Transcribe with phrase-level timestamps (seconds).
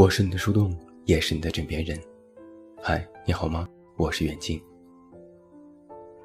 [0.00, 0.74] 我是你的树洞，
[1.04, 2.00] 也是你的枕边人。
[2.82, 3.68] 嗨，你好吗？
[3.98, 4.58] 我是远近。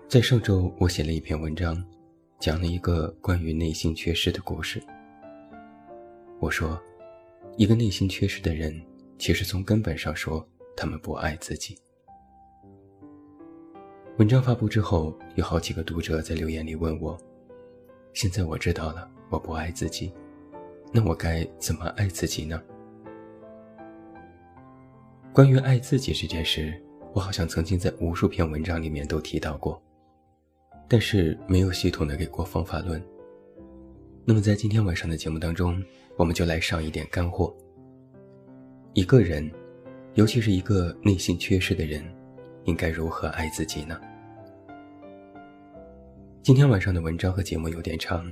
[0.08, 1.86] 在上周，我写了一篇文章，
[2.40, 4.82] 讲了一个关于内心缺失的故事。
[6.40, 6.82] 我说，
[7.58, 8.82] 一个内心缺失的人，
[9.18, 10.48] 其实从根本上说，
[10.78, 11.78] 他们不爱自己。
[14.20, 17.18] 文章发布之后，有好几个读者在留言里问我
[18.16, 20.14] ：“现在我知道了，我不爱自己，
[20.94, 22.64] 那我该怎么爱自己呢？”
[25.36, 26.74] 关于爱自己这件事，
[27.12, 29.84] 我好像曾经在无数篇文章里面都提到过，
[30.88, 33.04] 但是没有系统的给过方法论。
[34.24, 35.84] 那么在今天晚上的节目当中，
[36.16, 37.54] 我们就来上一点干货。
[38.94, 39.52] 一个人，
[40.14, 42.02] 尤其是一个内心缺失的人，
[42.64, 44.00] 应该如何爱自己呢？
[46.42, 48.32] 今天晚上的文章和节目有点长，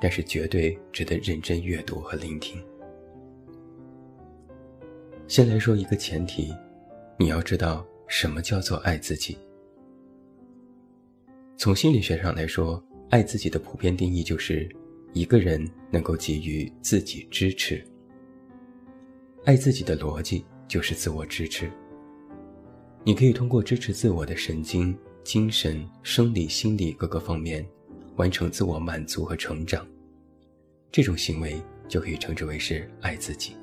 [0.00, 2.62] 但是绝对值得认真阅读和聆听。
[5.26, 6.54] 先来说一个前提，
[7.18, 9.38] 你要知道什么叫做爱自己。
[11.56, 14.68] 从心理学上来说，爱自己的普遍定义就是
[15.14, 17.82] 一个人能够给予自己支持。
[19.46, 21.70] 爱自己的逻辑就是自我支持。
[23.02, 27.66] 你可以通过支持自我的神经、精神、生理、心理各个方面，
[28.16, 29.86] 完成自我满足和成长。
[30.92, 33.56] 这种行为就可以称之为是爱自己。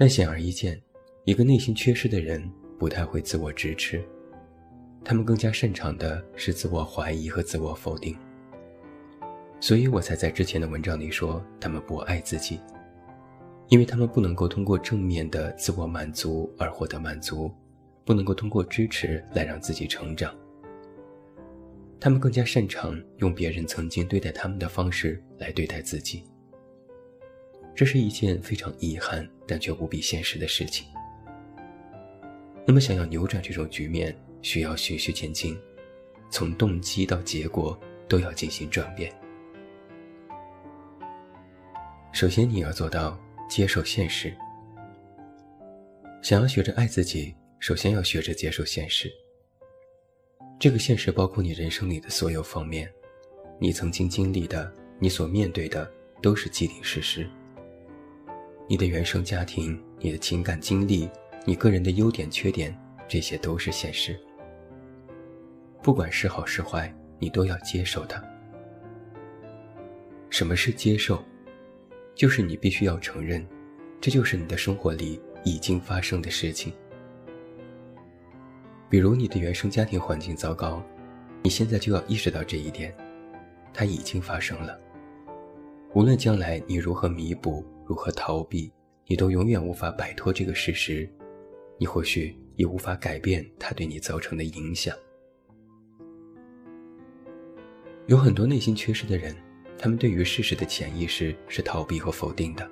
[0.00, 0.80] 但显而易见，
[1.24, 2.42] 一个内心缺失的人
[2.78, 4.02] 不太会自我支持，
[5.04, 8.16] 他们更加擅长的是自我怀疑和自我否定。
[9.60, 12.58] 所以我才在之前的文章里说，他们不爱自己，
[13.68, 17.52] 因为他们不能够通过正面的自我满足而获得满足，
[18.02, 20.34] 不能够通过支持来让自己成长。
[22.00, 26.24] 他们更加擅长用别人曾经对待他们的方式来对待自己。
[27.74, 30.86] 这是一件非常遗憾，但却无比现实的事情。
[32.66, 35.58] 那么，想要扭转这种局面，需要循序渐进，
[36.30, 39.12] 从动机到结果都要进行转变。
[42.12, 44.36] 首先，你要做到接受现实。
[46.22, 49.10] 想要学着爱自己，首先要学着接受现实。
[50.58, 52.92] 这个现实包括你人生里的所有方面，
[53.58, 57.26] 你曾经经历的，你所面对的，都是既定事实。
[58.70, 61.10] 你的原生家庭、你的情感经历、
[61.44, 62.72] 你个人的优点缺点，
[63.08, 64.16] 这些都是现实。
[65.82, 68.22] 不管是好是坏，你都要接受它。
[70.28, 71.20] 什么是接受？
[72.14, 73.44] 就是你必须要承认，
[74.00, 76.72] 这就是你的生活里已经发生的事情。
[78.88, 80.80] 比如你的原生家庭环境糟糕，
[81.42, 82.94] 你现在就要意识到这一点，
[83.74, 84.78] 它已经发生了。
[85.92, 87.64] 无论将来你如何弥补。
[87.90, 88.70] 如何逃避，
[89.04, 91.10] 你都永远无法摆脱这个事实，
[91.76, 94.96] 你或许也无法改变它对你造成的影响。
[98.06, 99.34] 有很多内心缺失的人，
[99.76, 102.70] 他们对于事实的潜意识是逃避和否定的。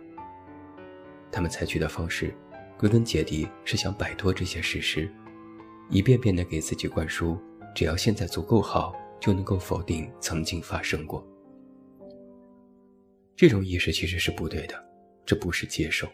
[1.33, 2.33] 他们采取的方式，
[2.79, 5.12] 归根结底是想摆脱这些事实，
[5.91, 7.37] 一遍遍地给自己灌输：
[7.75, 11.27] 只要现在足够好，就能够否定曾经发生过。
[13.35, 14.88] 这种意识其实是不对的。
[15.28, 16.09] 这不是接受，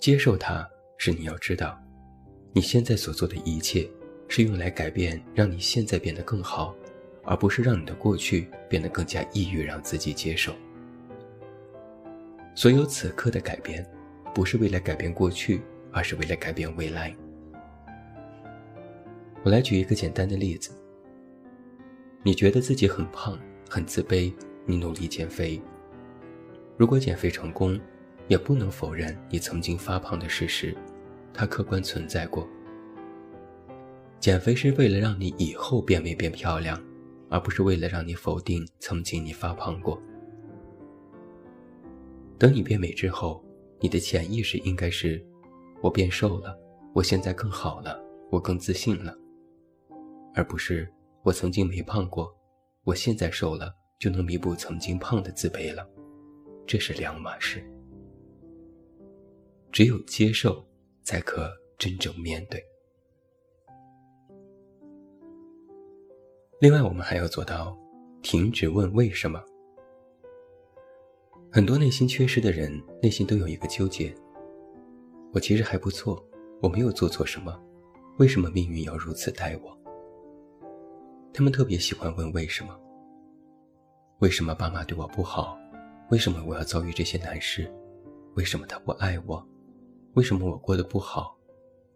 [0.00, 0.68] 接受它
[0.98, 1.80] 是你要知道，
[2.52, 3.88] 你现在所做的一切
[4.26, 6.74] 是用来改变，让你现在变得更好，
[7.22, 10.52] 而不是让你的过去变得更加抑郁，让自己接受。
[12.56, 13.88] 所有此刻的改变，
[14.34, 17.14] 不是为了改变过去，而是为了改变未来。
[19.44, 20.72] 我来举一个简单的例子：
[22.24, 23.38] 你觉得自己很胖，
[23.68, 24.34] 很自卑，
[24.66, 25.62] 你努力减肥。
[26.80, 27.78] 如果减肥成功，
[28.26, 30.74] 也不能否认你曾经发胖的事实，
[31.30, 32.48] 它客观存在过。
[34.18, 36.82] 减肥是为了让你以后变美变漂亮，
[37.28, 40.00] 而不是为了让你否定曾经你发胖过。
[42.38, 43.44] 等你变美之后，
[43.78, 45.22] 你的潜意识应该是：
[45.82, 46.58] 我变瘦了，
[46.94, 49.14] 我现在更好了，我更自信了，
[50.34, 50.90] 而不是
[51.24, 52.34] 我曾经没胖过，
[52.84, 55.86] 我现在瘦了就能弥补曾经胖的自卑了。
[56.70, 57.60] 这是两码事，
[59.72, 60.64] 只有接受，
[61.02, 62.64] 才可真正面对。
[66.60, 67.76] 另外，我们还要做到
[68.22, 69.42] 停止问为什么。
[71.50, 74.14] 很多内心缺失的人，内心都有一个纠结：
[75.32, 76.24] 我其实还不错，
[76.62, 77.60] 我没有做错什么，
[78.18, 79.76] 为什么命运要如此待我？
[81.34, 82.80] 他们特别喜欢问为什么？
[84.20, 85.58] 为什么爸妈对我不好？
[86.10, 87.72] 为什么我要遭遇这些难事？
[88.34, 89.46] 为什么他不爱我？
[90.14, 91.38] 为什么我过得不好？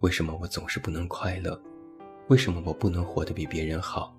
[0.01, 1.61] 为什么我总是不能快乐？
[2.29, 4.17] 为什么我不能活得比别人好？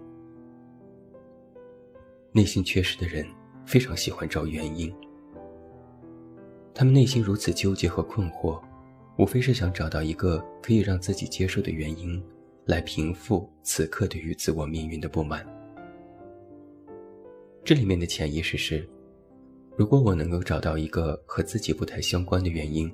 [2.34, 3.26] 内心缺失的人
[3.66, 4.94] 非常喜欢找原因，
[6.74, 8.62] 他们内心如此纠结和困惑，
[9.18, 12.22] 无非是想找到一个可以让自己接受的原因，
[12.66, 15.48] 来平复此刻对于自我命运的不满。
[17.64, 18.88] 这里面的潜意识是：
[19.78, 22.90] 如果我能够找到一个和自己不太相关的原因，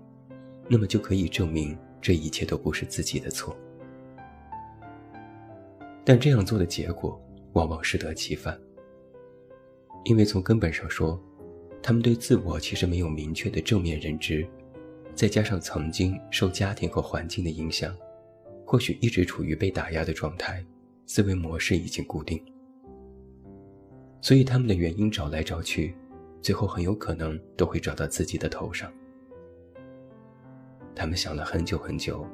[0.67, 3.55] 那么就可以证明这一切都不是自己的错。
[6.03, 7.21] 但这样做的结果
[7.53, 8.59] 往往适得其反。
[10.05, 11.21] 因为从根本上说，
[11.83, 14.43] 他们对自我其实没有明确的正面认知，
[15.13, 17.95] 再加上曾经受家庭和环境的影响，
[18.65, 20.65] 或许一直处于被打压的状态，
[21.05, 22.43] 思维模式已经固定，
[24.19, 25.93] 所以他们的原因找来找去，
[26.41, 28.91] 最后很有可能都会找到自己的头上。
[30.95, 32.25] 他们想了很久很久，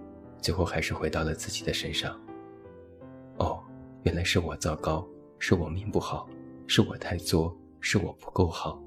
[0.41, 2.19] 最后还是回到了自己的身上。
[3.37, 3.63] 哦，
[4.03, 5.07] 原来是我糟糕，
[5.37, 6.27] 是我命不好。
[6.69, 8.81] 是我太作，是我不够好。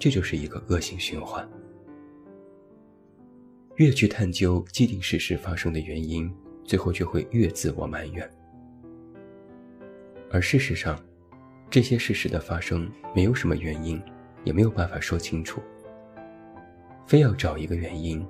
[0.00, 1.48] 这就是一个恶性循环。
[3.76, 6.28] 越去探究既定事实发生的原因，
[6.64, 8.28] 最后就会越自我埋怨。
[10.28, 10.98] 而事实上，
[11.70, 14.00] 这些事实的发生没有什么原因，
[14.44, 15.60] 也没有办法说清楚。
[17.06, 18.26] 非要找一个原因，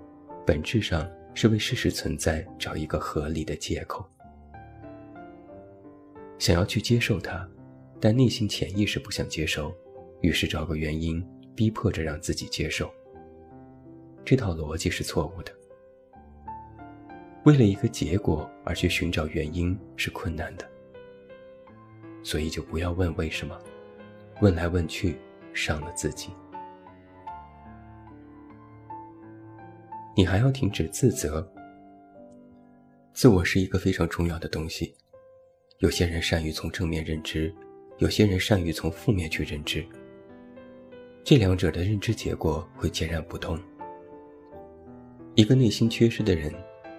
[0.47, 4.05] 本质上是为事实存在找一个合理的借口。
[6.39, 7.49] 想要去接受它。
[7.99, 9.75] 但内心潜意识不想接受，
[10.21, 12.93] 于是找个原因逼迫着让自己接受。
[14.23, 15.51] 这套逻辑是错误的。
[17.45, 20.71] 为了一个结果而去寻找原因是困难的，
[22.27, 23.57] 所以就不要问为什么，
[24.41, 25.17] 问来问去
[25.55, 26.31] 伤了自己。
[30.17, 31.49] 你还要停止自责。
[33.13, 34.93] 自我是一个非常重要的东西，
[35.79, 37.55] 有些人善于从正面认知。
[37.99, 39.87] 有些人善于从负面去认知，
[41.23, 43.57] 这两者的认知结果会截然不同。
[45.37, 46.53] 一个内心缺失的人，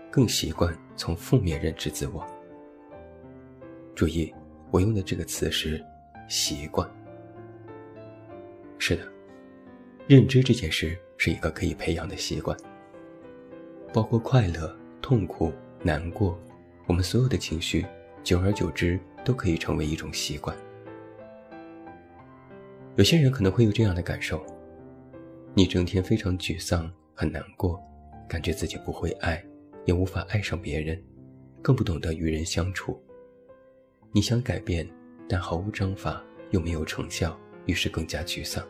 [0.10, 2.26] 更习惯从负面认知自我。
[3.94, 4.34] 注意，
[4.72, 5.84] 我用的这个词是
[6.28, 6.90] “习惯”。
[8.78, 9.08] 是的，
[10.08, 12.58] 认知这件事是一个可以培养的习惯，
[13.94, 16.40] 包括快乐、痛苦、难过，
[16.86, 17.86] 我们所有的情绪，
[18.24, 20.56] 久而久之都可以成为一种习惯。
[22.96, 24.46] 有些人可能会有这样的感受：
[25.54, 27.82] 你整天非常沮丧、很难过，
[28.28, 29.44] 感觉自己不会爱，
[29.86, 31.02] 也无法爱上别人，
[31.62, 33.02] 更不懂得与人相处。
[34.18, 34.90] 你想改变，
[35.30, 38.66] 但毫无章法，又没有成效，于是更加沮丧。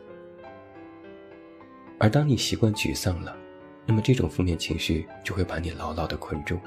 [1.98, 3.34] 而当你习惯沮丧了，
[3.86, 6.58] 那么这种负面情绪就会把你牢牢地困住，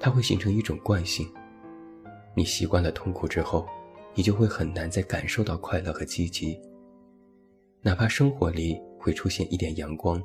[0.00, 1.30] 它会形成一种惯性。
[2.34, 3.68] 你习惯了痛苦之后。
[4.14, 6.58] 你就会很难再感受到快乐和积极，
[7.82, 10.24] 哪怕生活里会出现一点阳光，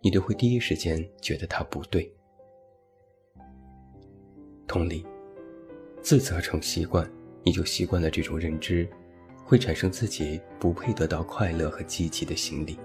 [0.00, 2.08] 你都会第一时间觉得它不对。
[4.68, 5.04] 同理，
[6.02, 7.08] 自责成习惯，
[7.44, 8.88] 你就习惯了这种认知，
[9.44, 12.76] 会产生自己不配得到快乐和积极的心理。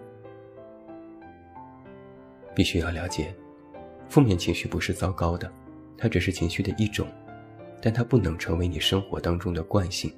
[2.53, 3.33] 必须要了解，
[4.07, 5.51] 负面情绪不是糟糕的，
[5.97, 7.07] 它只是情绪的一种，
[7.81, 10.13] 但它不能成为你生活当中的惯性。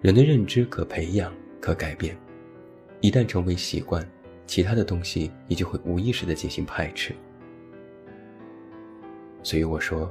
[0.00, 1.30] 人的认知可培养、
[1.60, 2.16] 可改变，
[3.02, 4.06] 一旦成为习惯，
[4.46, 7.14] 其他的东西你就会无意识的进行排斥。
[9.42, 10.10] 所以我说，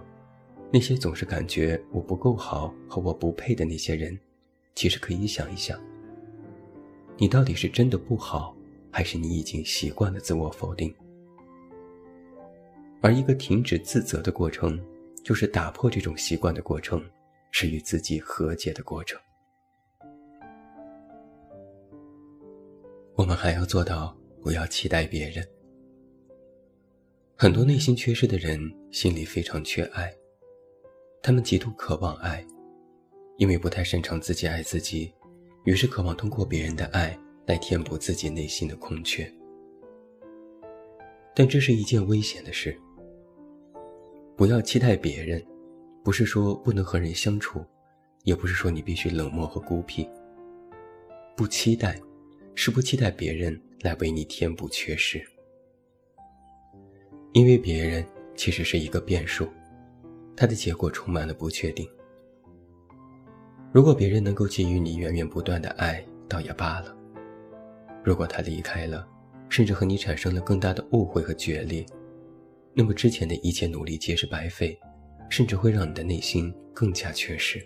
[0.72, 4.18] 那些总是感觉我不够好和我不配的那些人，
[4.76, 5.80] 其实可以想一想，
[7.18, 8.56] 你到底是真的不好，
[8.92, 10.94] 还是你已经习惯了自我否定？
[13.02, 14.80] 而一个停止自责的过程，
[15.24, 17.04] 就是打破这种习惯的过程，
[17.50, 19.20] 是与自己和解的过程。
[23.16, 25.44] 我们还要做到不要期待别人。
[27.36, 28.60] 很多内心缺失的人
[28.92, 30.14] 心里非常缺爱，
[31.22, 32.46] 他们极度渴望爱，
[33.38, 35.14] 因为不太擅长自己爱自己，
[35.66, 39.32] 于是渴望通过别人的爱来填补自己内心的空缺。
[41.36, 42.78] 但这是一件危险的事。
[44.36, 45.46] 不要期待别人，
[46.04, 47.64] 不是说不能和人相处，
[48.24, 50.08] 也不是说你必须冷漠和孤僻。
[51.36, 52.00] 不期待。
[52.56, 55.26] 是不期待别人来为你填补缺失，
[57.32, 59.48] 因为别人其实是一个变数，
[60.40, 61.86] 它的结果充满了不确定。
[63.74, 66.96] 如果别人能够给予你源源不断的爱，倒也罢了；
[68.06, 69.06] 如果他离开了，
[69.50, 71.86] 甚至和你产生了更大的误会和决裂，
[72.74, 74.80] 那么之前的一切努力皆是白费，
[75.30, 77.62] 甚至会让你的内心更加缺失。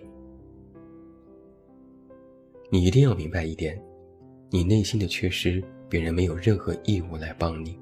[2.72, 3.80] 你一定要明白一点，
[4.50, 7.80] 你内心的缺失，别人没有任何义务来帮你。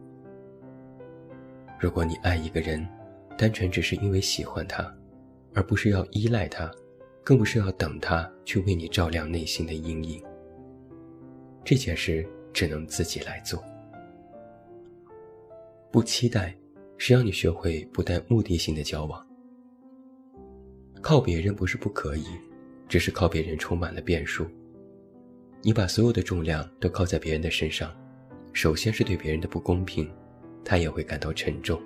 [1.80, 2.86] 如果你爱一个人，
[3.42, 4.96] 单纯只是因为喜欢他，
[5.56, 6.72] 而不是要依赖他，
[7.24, 10.24] 更不是要等他去为你照亮内心的阴影。
[11.66, 13.60] 这件事只能自己来做。
[15.92, 16.56] 不期待，
[17.00, 19.28] 是让你学会不带目的性的交往。
[21.02, 22.26] 靠别人不是不可以，
[22.88, 24.46] 只是靠别人充满了变数。
[25.64, 27.92] 你把所有的重量都靠在别人的身上，
[28.54, 30.08] 首先是对别人的不公平，
[30.64, 31.82] 他也会感到沉重。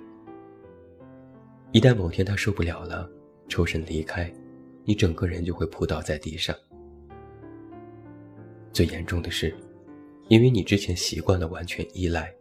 [1.72, 3.08] 一旦某天他受不了了，
[3.48, 4.32] 抽身离开，
[4.84, 6.56] 你整个人就会扑倒在地上。
[8.72, 9.54] 最严重的是，
[10.28, 12.32] 因为你之前习惯了完全依赖，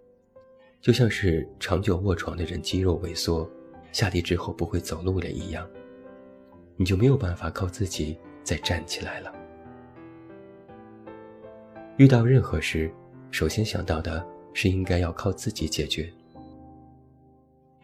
[0.79, 3.49] 就像是长久卧床的人肌肉萎缩，
[3.91, 5.67] 下地之后不会走路了一样，
[6.77, 9.33] 你就没有办法靠自己再站起来了。
[11.97, 12.91] 遇到任何事，
[13.31, 16.09] 首先想到的是应该要靠自己解决。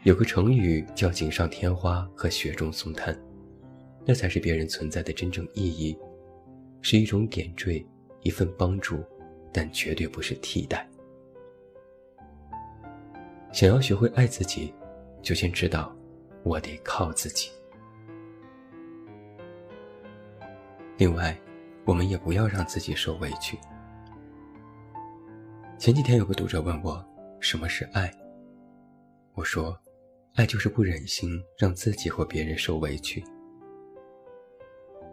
[0.04, 3.16] 有个成语叫“锦上添花”和“雪中送炭”，
[4.04, 5.96] 那才是别人存在的真正意义，
[6.82, 7.86] 是一种点缀，
[8.22, 9.04] 一份帮助，
[9.54, 10.90] 但绝对不是替代。
[13.52, 14.74] 想要学会爱自己，
[15.22, 15.96] 就先知道，
[16.42, 17.52] 我得靠自己。
[20.98, 21.38] 另外，
[21.86, 23.56] 我们也不要让自己受委屈。
[25.78, 27.06] 前几天有个读者问我，
[27.40, 28.12] 什么是爱？
[29.34, 29.80] 我说，
[30.34, 33.22] 爱就是不忍心让自己或别人受委屈。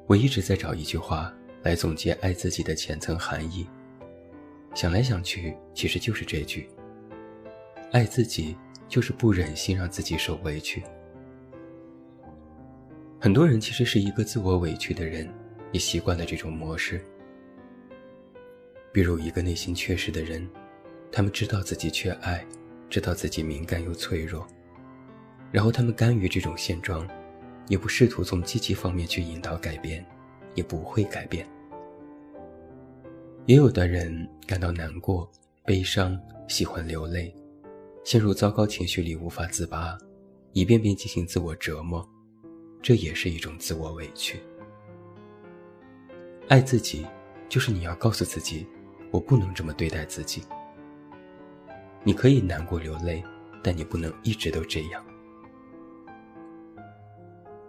[0.07, 3.67] 我一直在找一句话来总结爱自己的浅层含义，
[4.75, 6.71] 想来想去，其实就是这句：
[7.91, 8.57] 爱自己
[8.89, 10.83] 就是不忍心让自己受委屈。
[13.21, 15.29] 很多人其实是一个自我委屈的人，
[15.73, 17.05] 也习惯了这种模式。
[18.93, 20.49] 比如一个内心缺失的人，
[21.11, 22.47] 他们知道自己缺爱，
[22.89, 24.47] 知道自己敏感又脆弱，
[25.51, 27.07] 然后他们甘于这种现状，
[27.69, 30.05] 也不试图从积极方面去引导改变，
[30.55, 31.49] 也不会改变。
[33.47, 35.31] 也有的人感到难过、
[35.65, 37.35] 悲伤，喜欢流泪，
[38.05, 39.97] 陷入糟糕情绪里无法自拔，
[40.53, 42.07] 一遍遍进行自我折磨，
[42.83, 44.39] 这也是一种自我委屈。
[46.49, 47.07] 爱自己，
[47.49, 48.67] 就是你要告诉自己。
[49.11, 50.43] 我不能这么对待自己。
[52.05, 53.25] 你可以难过流泪，
[53.63, 55.03] 但你不能一直都这样。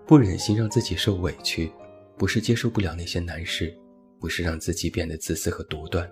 [0.10, 1.72] 不忍心让自己受委屈，
[2.18, 3.72] 不是接受不了那些难事，
[4.20, 6.12] 不是让自己变得自私和独断，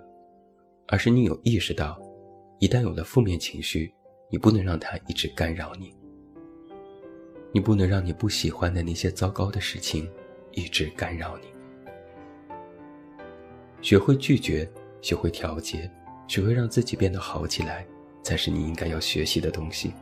[0.86, 2.00] 而是你有意识到，
[2.60, 3.92] 一旦有了负面情绪，
[4.30, 5.92] 你不能让它一直干扰你。
[7.50, 10.08] 你不能让你不喜欢的那些糟糕的事情
[10.52, 11.48] 一直干扰你。
[13.82, 14.70] 学会拒绝。
[15.02, 15.90] 学会调节，
[16.28, 17.84] 学会让自己变得好起来，
[18.22, 19.92] 才是你应该要学习的东西。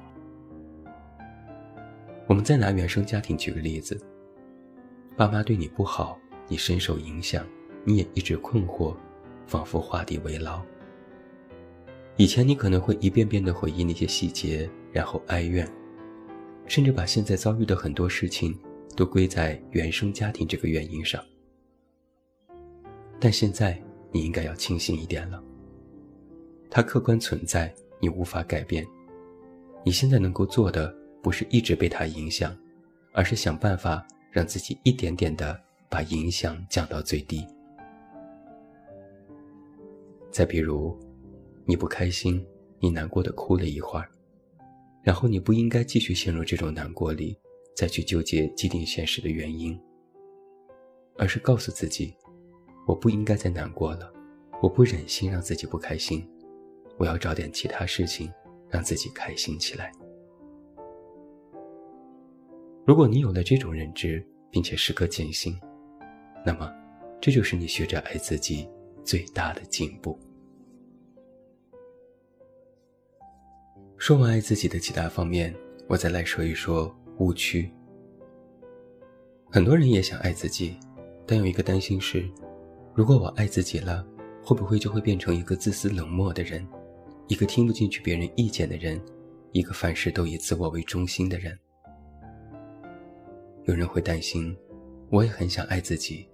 [2.27, 4.01] 我们再拿原生家庭举个例子：
[5.17, 6.19] 爸妈对你不好，
[6.49, 7.47] 你深受影响，
[7.85, 8.97] 你也一直困惑，
[9.47, 10.63] 仿佛画地为牢。
[12.17, 15.67] 以前你可能会一遍遍地回忆那些细节，然后哀怨，
[16.67, 18.59] 甚至把现在遭遇的很多事情
[18.97, 21.23] 都归在原生家庭这个原因上。
[23.19, 23.81] 但现在。
[24.13, 25.43] 你应该要清醒一点了。
[26.71, 28.87] 它客观存在，你无法改变。
[29.85, 32.57] 你现在能够做的，不是一直被它影响，
[33.13, 37.45] 而是想办法让自己一点点的把影响降到最低。
[40.31, 40.97] 再比如，
[41.65, 42.47] 你不开心，
[42.79, 44.09] 你难过的哭了一会儿，
[45.03, 47.37] 然后你不应该继续陷入这种难过里，
[47.75, 49.77] 再去纠结既定现实的原因，
[51.19, 52.15] 而是告诉自己。
[52.87, 54.13] 我不应该再难过了，
[54.63, 56.25] 我不忍心让自己不开心，
[56.99, 58.33] 我要找点其他事情
[58.71, 59.91] 让自己开心起来。
[62.87, 65.59] 如果你有了这种认知，并且时刻践行，
[66.45, 66.73] 那么
[67.21, 68.69] 这就是你学着爱自己
[69.05, 70.17] 最大的进步。
[73.97, 75.53] 说完爱自己的其他方面，
[75.89, 77.69] 我再来说一说误区。
[79.51, 80.77] 很多人也想爱自己，
[81.27, 82.25] 但有一个担心是。
[82.95, 84.07] 如果我爱自己了，
[84.45, 86.65] 会不会就会变成一个自私冷漠的人，
[87.27, 89.01] 一个听不进去别人意见的人，
[89.51, 91.59] 一个凡事都以自我为中心的人？
[93.67, 94.57] 有人会担心，
[95.11, 96.29] 我也很想爱自己，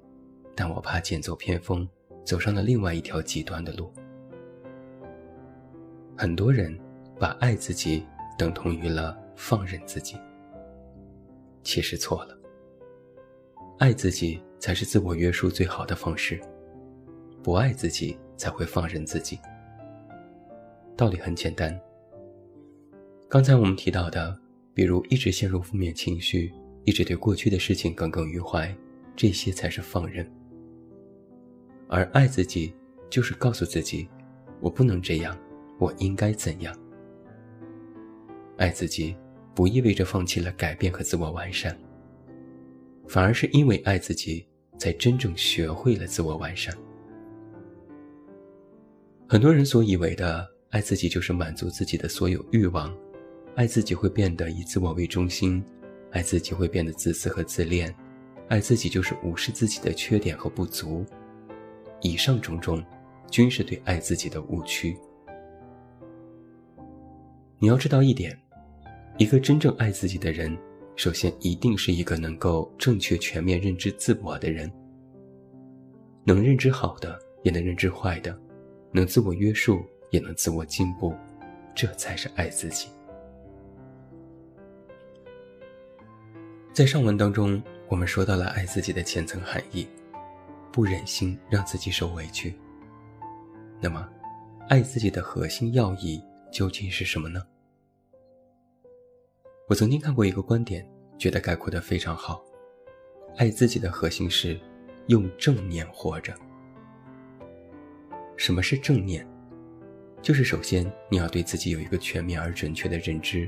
[0.54, 1.88] 但我怕剑走偏锋，
[2.24, 3.90] 走上了另外一条极端的路。
[6.14, 6.78] 很多人
[7.18, 8.04] 把爱自己
[8.38, 10.18] 等同于了放任自己，
[11.62, 12.38] 其实错了。
[13.78, 16.38] 爱自己才是自我约束最好的方式，
[17.42, 19.38] 不爱自己才会放任自己。
[20.98, 21.80] 道理很简单。
[23.26, 24.38] 刚才我们提到的，
[24.74, 26.52] 比如一直陷入负面情绪，
[26.84, 28.74] 一直对过去的事情耿耿于怀，
[29.14, 30.28] 这些才是放任。
[31.88, 32.74] 而爱自己，
[33.10, 34.08] 就是告诉自己，
[34.60, 35.38] 我不能这样，
[35.78, 36.74] 我应该怎样。
[38.56, 39.14] 爱自己，
[39.54, 41.76] 不意味着放弃了改变和自我完善，
[43.06, 44.46] 反而是因为爱自己，
[44.78, 46.74] 才真正学会了自我完善。
[49.28, 52.94] 很多人所以为的爱自己，就是满足自己的所有欲望，
[53.54, 55.62] 爱自己会变得以自我为中心，
[56.12, 57.92] 爱自己会变得自私和自恋，
[58.48, 61.04] 爱自己就是无视自己的缺点和不足。
[62.00, 62.84] 以上种种，
[63.30, 64.96] 均是对爱自己的误区。
[67.58, 68.38] 你要知道一点，
[69.18, 70.56] 一个真正爱自己的人，
[70.96, 74.70] 首先一定是一个能够正确全面认知自我的人，
[76.24, 78.36] 能认知好的，也能认知坏的，
[78.90, 81.14] 能自我约束，也能自我进步，
[81.74, 82.88] 这才是爱自己。
[86.72, 89.86] 在上文当中，我们说到了爱自己的浅层含义。
[90.72, 92.58] 不忍心让自己受委屈。
[93.78, 94.08] 那么，
[94.70, 96.18] 爱自己的核心要义
[96.50, 97.44] 究竟是什么呢？
[99.68, 100.88] 我曾经看过一个观点，
[101.18, 102.42] 觉得概括的非常好。
[103.36, 104.58] 爱自己的核心是
[105.08, 106.34] 用正念活着。
[108.38, 109.28] 什么是正念？
[110.22, 113.46] 就是首先你要对自己有一个全面而准确的认知，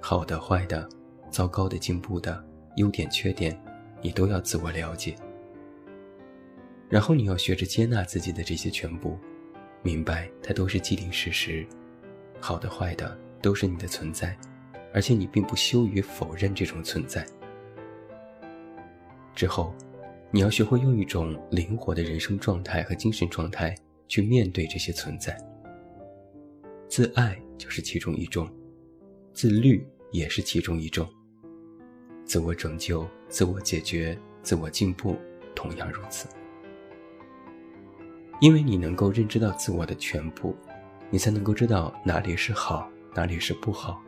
[0.00, 0.88] 好的、坏的、
[1.32, 2.44] 糟糕的、进步的、
[2.76, 3.58] 优点、缺点，
[4.02, 5.16] 你都要自我了解。
[6.88, 9.18] 然后你要学着接纳自己的这些全部，
[9.82, 11.66] 明白它都是既定事实，
[12.38, 14.36] 好的坏的都是你的存在，
[14.92, 17.26] 而且你并不羞于否认这种存在。
[19.34, 19.74] 之后，
[20.30, 23.74] 你要学会用一种灵活的人生状态和精神状态
[24.06, 25.34] 去面对这些存在。
[26.88, 28.46] 自爱就是其中一种，
[29.32, 31.08] 自律也是其中一种，
[32.32, 35.18] 自我拯救、自我解决、自我进步
[35.54, 36.26] 同样如此。
[38.40, 40.56] 因为你能够认知到自我的全部，
[41.10, 44.02] 你才能够知道哪里是好，哪里是不好，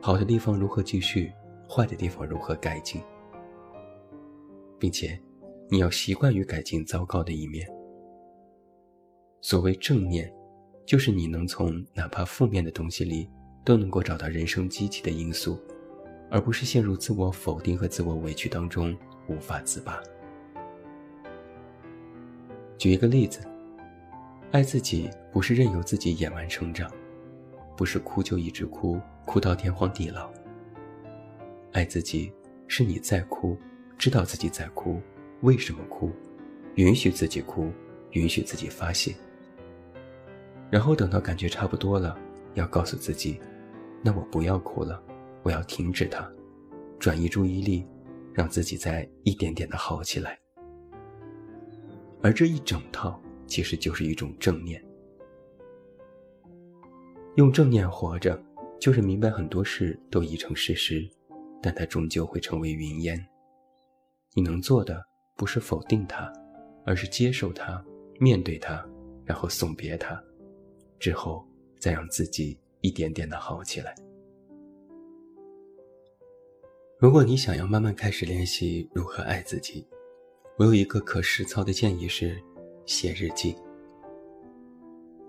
[0.00, 1.32] 好的地方如何继续，
[1.68, 3.02] 坏的地方如何改进，
[4.78, 5.20] 并且
[5.68, 7.66] 你要习惯于改进糟糕的一面。
[9.40, 10.32] 所谓正念，
[10.86, 13.28] 就是你能从哪怕负面的东西里
[13.64, 15.60] 都能够找到人生积极的因素，
[16.30, 20.00] 而不是陷入自我否定和自我委屈当中无法自拔。
[22.76, 23.40] 举一个例子。
[24.50, 26.90] 爱自己不是任由自己野蛮成长，
[27.76, 30.30] 不是哭就一直哭，哭到天荒地老。
[31.72, 32.32] 爱自己
[32.66, 33.58] 是你在哭，
[33.98, 35.02] 知道自己在哭，
[35.42, 36.10] 为什么哭，
[36.76, 37.70] 允许自己哭，
[38.12, 39.14] 允许自己发泄。
[40.70, 42.18] 然后等到感觉差不多了，
[42.54, 43.38] 要告诉自己，
[44.02, 44.98] 那我不要哭了，
[45.42, 46.30] 我要停止它，
[46.98, 47.86] 转移注意力，
[48.32, 50.38] 让自己再一点点的好起来。
[52.22, 53.20] 而这一整套。
[53.48, 54.78] 其实就是一种正念，
[57.36, 58.38] 用正念活着，
[58.78, 61.08] 就是明白很多事都已成事实，
[61.62, 63.18] 但它终究会成为云烟。
[64.34, 65.02] 你能做的
[65.34, 66.30] 不是否定它，
[66.84, 67.82] 而是接受它，
[68.20, 68.86] 面对它，
[69.24, 70.22] 然后送别它，
[70.98, 71.42] 之后
[71.78, 73.94] 再让自己一点点的好起来。
[77.00, 79.86] 如果你想要慢慢开始练习如何爱自己，
[80.56, 82.36] 我有一个可实操的建议是。
[82.86, 83.54] 写日记，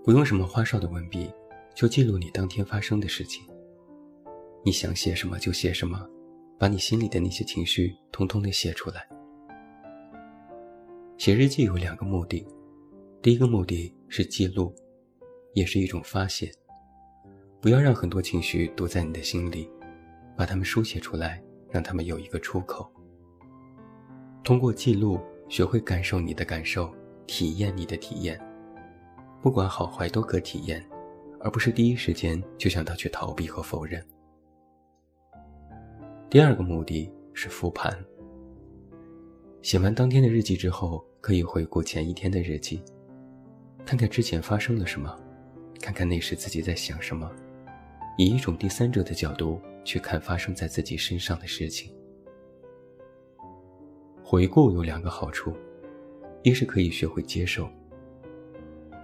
[0.02, 1.30] 不用什么花哨的文笔，
[1.74, 3.44] 就记录你当天发生的事情。
[4.64, 6.08] 你想写什么就写什么，
[6.58, 9.06] 把你心里的那些情绪通通的写出来。
[11.18, 12.46] 写日记有两个目的，
[13.20, 14.74] 第一个目的是记录，
[15.52, 16.50] 也是一种发泄。
[17.60, 19.70] 不要让很多情绪堵在你的心里，
[20.34, 22.90] 把它们书写出来，让他们有一个出口。
[24.42, 26.92] 通过记录，学会感受你的感受。
[27.26, 28.40] 体验你的体验，
[29.40, 30.84] 不管好坏都可体验，
[31.38, 34.04] 而不是第一时间就想到去逃避和否认。
[36.28, 37.96] 第二个目的是复盘。
[39.62, 42.82] 写完当天的日记之后，可以回顾前一天的日记，
[43.86, 45.16] 看看之前发生了什么，
[45.80, 47.30] 看看那时自己在想什么，
[48.18, 51.94] 以一种第三者的角度去看发生在自己身上的事情。
[54.22, 55.54] 回顾有两个好处。
[56.42, 57.68] 一是可以学会接受，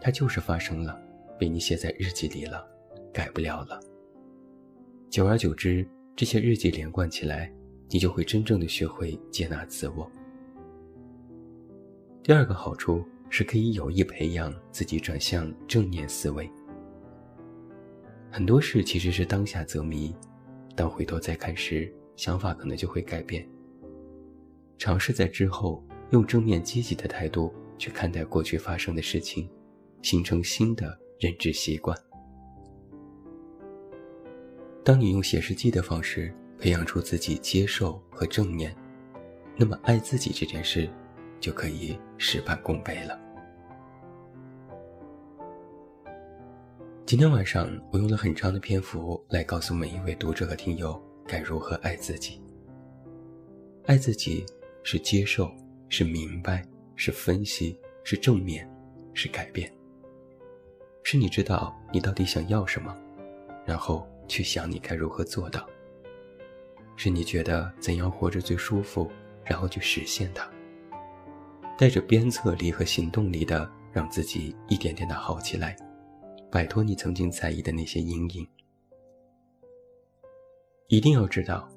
[0.00, 0.98] 它就是发生了，
[1.38, 2.66] 被你写在日记里了，
[3.12, 3.78] 改不了了。
[5.10, 5.86] 久而久之，
[6.16, 7.52] 这些日记连贯起来，
[7.90, 10.10] 你就会真正的学会接纳自我。
[12.22, 16.50] 第二个好处是可以有意培养自己转向正念思维。
[18.30, 20.16] 很多事其实是当下则迷，
[20.76, 23.48] 当回头再看时，想法可能就会改变。
[24.78, 29.48] 尝试在之后用正面积极的态度去看待过去发生的事情，
[30.02, 31.98] 形成新的认知习惯。
[34.84, 38.76] 当你用写日记的方式培养出自己接受和正念，
[39.56, 40.88] 那么爱自己这件事。
[41.38, 43.25] 就可以事半功倍了。
[47.06, 52.42] 今天晚上我用了很长的篇幅来告诉每一位读者和听友该如何爱自己。
[53.84, 54.44] 爱自己
[54.82, 55.48] 是接受，
[55.88, 56.66] 是明白，
[56.96, 58.68] 是分析，是正面，
[59.14, 59.72] 是改变。
[61.04, 62.92] 是你知道你到底想要什么，
[63.64, 65.64] 然后去想你该如何做到。
[66.96, 69.08] 是你觉得怎样活着最舒服，
[69.44, 70.44] 然后去实现它。
[71.78, 75.76] 带着鞭策力和行动力的，让自己一点点的好起来，
[76.50, 78.46] 摆脱你曾经在意的那些阴影。
[80.88, 81.68] 一定要知道，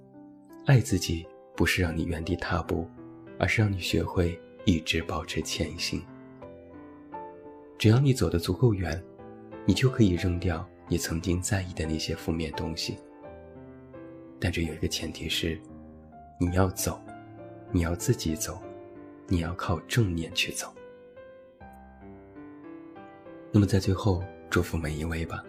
[0.66, 2.88] 爱自己不是让你原地踏步，
[3.38, 6.02] 而是让你学会一直保持前行。
[7.78, 9.02] 只要你走得足够远，
[9.66, 12.98] 你就可以扔掉你曾经在意的那些负面东西。
[14.40, 15.60] 但这有一个前提是，
[16.40, 17.02] 你要走，
[17.72, 18.62] 你要自己走。
[19.32, 20.74] 你要靠正念去走。
[23.52, 25.44] 那么，在最后，祝福每一位吧。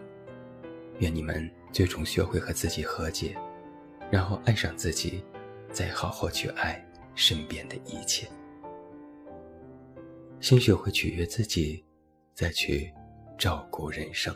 [0.98, 3.36] 愿你们最终学会和自己和解，
[4.10, 5.24] 然后爱上自己，
[5.72, 6.84] 再好好去爱
[7.14, 8.28] 身边的一切。
[10.40, 11.82] 先学会取悦自己，
[12.34, 12.92] 再去
[13.38, 14.34] 照顾人生。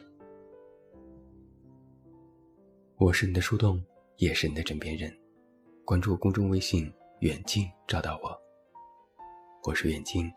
[2.97, 3.85] 我是你的树洞，
[4.17, 5.15] 也是你的枕边人。
[5.85, 8.35] 关注公众微信“远近”，找到我。
[9.65, 10.31] 我是远近，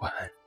[0.00, 0.37] 晚安。